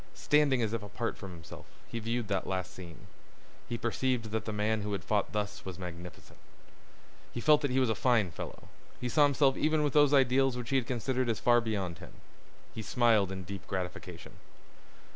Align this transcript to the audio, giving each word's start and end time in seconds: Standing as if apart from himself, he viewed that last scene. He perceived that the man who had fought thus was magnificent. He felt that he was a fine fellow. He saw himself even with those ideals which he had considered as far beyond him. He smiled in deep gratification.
Standing 0.15 0.63
as 0.63 0.73
if 0.73 0.81
apart 0.81 1.15
from 1.15 1.29
himself, 1.29 1.67
he 1.87 1.99
viewed 1.99 2.27
that 2.27 2.47
last 2.47 2.73
scene. 2.73 3.05
He 3.69 3.77
perceived 3.77 4.31
that 4.31 4.45
the 4.45 4.51
man 4.51 4.81
who 4.81 4.93
had 4.93 5.03
fought 5.03 5.31
thus 5.31 5.63
was 5.63 5.77
magnificent. 5.77 6.39
He 7.31 7.39
felt 7.39 7.61
that 7.61 7.69
he 7.69 7.79
was 7.79 7.91
a 7.91 7.93
fine 7.93 8.31
fellow. 8.31 8.69
He 8.99 9.07
saw 9.09 9.21
himself 9.25 9.55
even 9.55 9.83
with 9.83 9.93
those 9.93 10.11
ideals 10.11 10.57
which 10.57 10.71
he 10.71 10.77
had 10.77 10.87
considered 10.87 11.29
as 11.29 11.39
far 11.39 11.61
beyond 11.61 11.99
him. 11.99 12.13
He 12.73 12.81
smiled 12.81 13.31
in 13.31 13.43
deep 13.43 13.67
gratification. 13.67 14.37